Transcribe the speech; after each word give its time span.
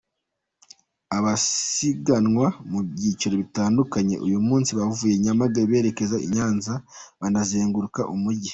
Abasiganwa 1.17 2.47
mu 2.71 2.79
byiciro 2.89 3.33
bitandukanye, 3.43 4.15
uyu 4.25 4.39
munsi 4.47 4.71
bavuye 4.79 5.13
Nyamagabe 5.23 5.65
berekeza 5.71 6.17
i 6.25 6.27
Nyanza, 6.35 6.73
banazenguruka 7.21 8.01
umujyi. 8.15 8.49